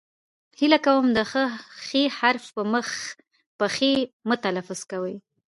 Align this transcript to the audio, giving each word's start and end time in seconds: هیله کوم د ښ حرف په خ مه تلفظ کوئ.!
هیله 0.59 0.79
کوم 0.85 1.05
د 1.17 1.19
ښ 1.31 1.33
حرف 2.19 2.43
په 3.57 3.65
خ 3.75 3.77
مه 4.27 4.35
تلفظ 4.45 4.79
کوئ.! 4.91 5.15